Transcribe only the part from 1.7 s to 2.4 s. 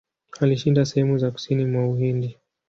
Uhindi.